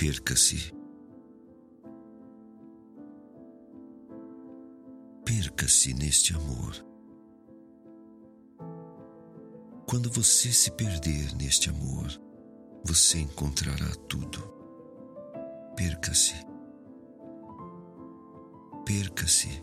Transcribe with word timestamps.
Perca-se. 0.00 0.72
Perca-se 5.26 5.92
neste 5.92 6.34
amor. 6.34 6.72
Quando 9.86 10.10
você 10.10 10.50
se 10.50 10.70
perder 10.70 11.36
neste 11.36 11.68
amor, 11.68 12.08
você 12.82 13.18
encontrará 13.18 13.94
tudo. 14.08 14.42
Perca-se. 15.76 16.46
Perca-se. 18.86 19.62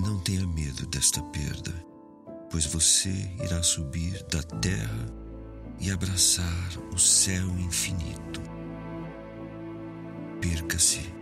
Não 0.00 0.18
tenha 0.20 0.46
medo 0.46 0.86
desta 0.86 1.22
perda, 1.24 1.72
pois 2.50 2.64
você 2.64 3.10
irá 3.44 3.62
subir 3.62 4.22
da 4.28 4.42
terra 4.42 5.21
e 5.80 5.90
abraçar 5.90 6.68
o 6.92 6.98
céu 6.98 7.46
infinito. 7.58 8.40
Perca-se. 10.40 11.12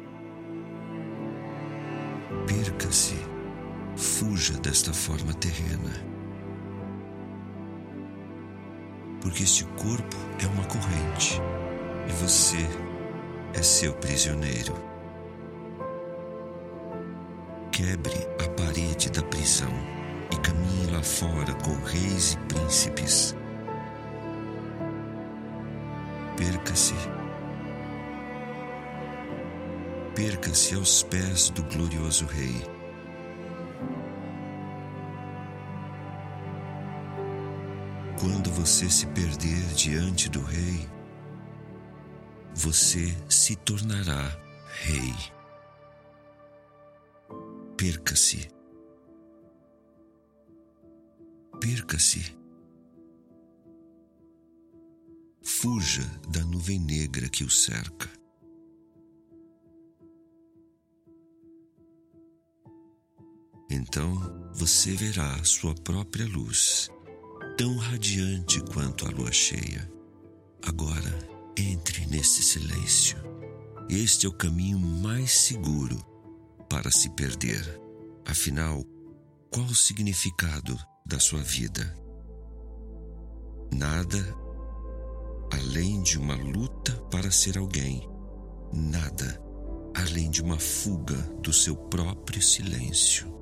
Perca-se. 2.47 3.17
Fuja 3.97 4.55
desta 4.55 4.93
forma 4.93 5.35
terrena. 5.35 5.93
Porque 9.21 9.43
este 9.43 9.65
corpo 9.65 10.17
é 10.43 10.47
uma 10.47 10.65
corrente 10.65 11.41
e 12.09 12.13
você 12.13 12.67
é 13.53 13.63
seu 13.63 13.93
prisioneiro. 13.95 14.75
Quebre 17.71 18.27
a 18.45 18.49
parede 18.51 19.11
da 19.11 19.23
prisão 19.23 19.73
e 20.33 20.37
caminhe 20.37 20.91
lá 20.91 21.03
fora 21.03 21.53
com 21.55 21.75
reis 21.85 22.33
e 22.33 22.37
príncipes. 22.53 23.35
Perca-se. 26.41 26.95
Perca-se 30.17 30.75
aos 30.75 31.03
pés 31.03 31.51
do 31.51 31.63
glorioso 31.65 32.25
Rei. 32.25 32.63
Quando 38.19 38.51
você 38.53 38.89
se 38.89 39.07
perder 39.09 39.67
diante 39.75 40.31
do 40.31 40.41
Rei, 40.41 40.89
você 42.55 43.15
se 43.29 43.55
tornará 43.57 44.35
Rei. 44.83 45.15
Perca-se. 47.77 48.49
Perca-se. 51.61 52.40
Fuja 55.61 56.11
da 56.31 56.43
nuvem 56.43 56.79
negra 56.81 57.29
que 57.29 57.45
o 57.45 57.51
cerca. 57.51 58.09
Então 63.71 64.11
você 64.55 64.93
verá 64.93 65.45
sua 65.45 65.75
própria 65.75 66.27
luz, 66.27 66.89
tão 67.59 67.77
radiante 67.77 68.59
quanto 68.73 69.07
a 69.07 69.11
lua 69.11 69.31
cheia. 69.31 69.87
Agora 70.63 71.19
entre 71.55 72.07
nesse 72.07 72.43
silêncio. 72.43 73.19
Este 73.91 74.25
é 74.25 74.31
o 74.31 74.33
caminho 74.33 74.79
mais 74.79 75.31
seguro 75.31 75.99
para 76.71 76.91
se 76.91 77.11
perder. 77.11 77.63
Afinal, 78.25 78.83
qual 79.51 79.67
o 79.67 79.75
significado 79.75 80.75
da 81.05 81.21
sua 81.21 81.43
vida? 81.43 81.95
Nada 83.71 84.40
além 85.61 86.01
de 86.03 86.19
uma 86.19 86.35
luta 86.35 86.93
para 87.11 87.31
ser 87.31 87.59
alguém, 87.59 88.09
nada 88.73 89.41
além 89.95 90.31
de 90.31 90.41
uma 90.41 90.59
fuga 90.59 91.17
do 91.43 91.53
seu 91.53 91.77
próprio 91.77 92.41
silêncio. 92.41 93.40